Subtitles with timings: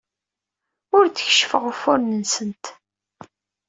[0.97, 2.65] Ur d-keccfeɣ ufuren-nsent.